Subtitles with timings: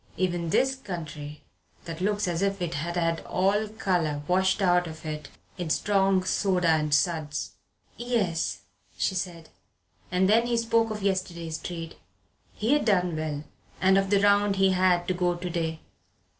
[0.17, 1.43] Even this country
[1.85, 5.29] that looks like as if it had had all the colour washed out of it
[5.59, 7.51] in strong soda and suds."
[7.97, 8.61] "Yes,"
[8.97, 9.49] she said.
[10.11, 11.97] And then he spoke of yesterday's trade
[12.55, 13.43] he had done well;
[13.79, 15.81] and of the round he had to go to day.